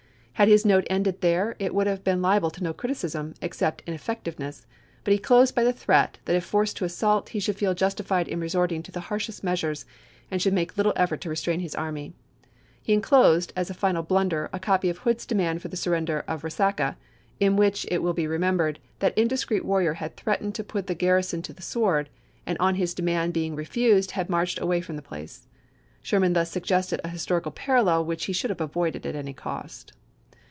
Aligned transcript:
Had 0.35 0.47
his 0.47 0.65
note 0.65 0.87
ended 0.89 1.21
there, 1.21 1.55
it 1.59 1.71
would 1.75 1.85
have 1.85 2.03
been 2.03 2.19
liable 2.19 2.49
to 2.49 2.63
no 2.63 2.73
criticism, 2.73 3.35
except 3.43 3.83
ineffectiveness; 3.85 4.65
but 5.03 5.11
he 5.13 5.19
closed 5.19 5.53
by 5.53 5.63
the 5.63 5.71
threat, 5.71 6.17
that 6.25 6.35
if 6.35 6.43
forced 6.43 6.77
to 6.77 6.83
assault, 6.85 7.29
he 7.29 7.39
should 7.39 7.55
feel 7.55 7.75
justified 7.75 8.27
in 8.27 8.39
resorting 8.39 8.81
to 8.81 8.91
the 8.91 9.01
harshest 9.01 9.43
measures, 9.43 9.83
and 9.83 9.85
"Memoirs.'" 10.37 10.41
should 10.41 10.53
make 10.53 10.77
little 10.77 10.93
effort 10.95 11.21
to 11.21 11.29
restrain 11.29 11.59
his 11.59 11.75
army. 11.75 12.15
He 12.81 12.97
pp 12.97 13.03
210> 13.03 13.53
211. 13.53 13.53
inclosed, 13.53 13.53
as 13.55 13.69
a 13.69 13.77
final 13.79 14.01
blunder, 14.01 14.49
a 14.51 14.57
copy 14.57 14.89
of 14.89 14.97
Hood's 14.97 15.27
demand 15.27 15.61
for 15.61 15.67
the 15.67 15.77
surrender 15.77 16.23
of 16.27 16.41
Resaca, 16.43 16.97
in 17.39 17.55
which, 17.55 17.85
it 17.91 18.01
will 18.01 18.13
be 18.13 18.25
remembered, 18.25 18.79
that 18.97 19.15
indiscreet 19.15 19.63
warrior 19.63 19.93
had 19.93 20.17
threatened 20.17 20.55
to 20.55 20.63
put 20.63 20.87
the 20.87 20.95
garrison 20.95 21.43
to 21.43 21.53
the 21.53 21.61
sword, 21.61 22.09
and 22.47 22.57
on 22.59 22.73
his 22.81 22.95
demand 22.95 23.31
being 23.31 23.53
refused 23.55 24.11
had 24.17 24.27
marched 24.27 24.59
away 24.59 24.81
from 24.81 24.95
the 24.95 25.03
place; 25.03 25.45
Sherman 26.01 26.33
thus 26.33 26.49
suggesting 26.49 26.97
a 27.03 27.09
historical 27.09 27.51
parallel 27.51 28.05
which 28.05 28.25
he 28.25 28.33
should 28.33 28.49
have 28.49 28.59
avoided 28.59 29.05
at 29.05 29.13
any 29.15 29.33
cost. 29.33 29.93